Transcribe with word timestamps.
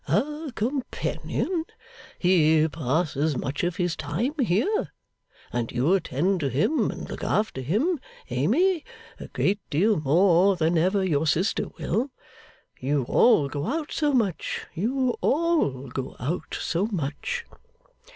'A 0.07 0.51
companion? 0.55 1.63
He 2.17 2.67
passes 2.67 3.37
much 3.37 3.63
of 3.63 3.75
his 3.75 3.95
time 3.95 4.33
here. 4.39 4.91
And 5.53 5.71
you 5.71 5.93
attend 5.93 6.39
to 6.39 6.49
him 6.49 6.89
and 6.89 7.07
look 7.07 7.23
after 7.23 7.61
him, 7.61 7.99
Amy, 8.31 8.83
a 9.19 9.27
great 9.27 9.59
deal 9.69 9.99
more 9.99 10.55
than 10.55 10.75
ever 10.75 11.05
your 11.05 11.27
sister 11.27 11.67
will. 11.77 12.09
You 12.79 13.03
all 13.03 13.47
go 13.47 13.67
out 13.67 13.91
so 13.91 14.11
much; 14.11 14.65
you 14.73 15.15
all 15.21 15.89
go 15.89 16.15
out 16.19 16.57
so 16.59 16.87
much. 16.87 17.45